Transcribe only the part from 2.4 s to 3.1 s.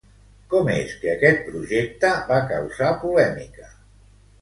causar